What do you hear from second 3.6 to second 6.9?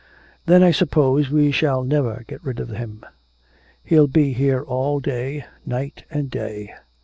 He'll be here all day, night and day.